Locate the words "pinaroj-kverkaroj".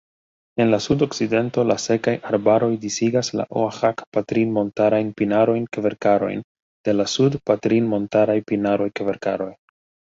8.53-9.55